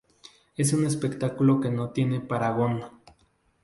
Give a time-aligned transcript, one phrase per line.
[0.57, 2.83] Es un espectáculo que no tiene parangón.